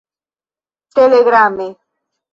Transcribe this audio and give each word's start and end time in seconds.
telegrame 0.95 1.67